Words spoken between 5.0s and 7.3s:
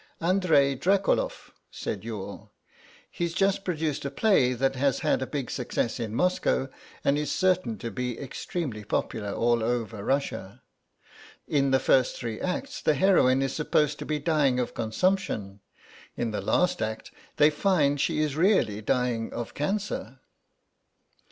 had a big success in Moscow and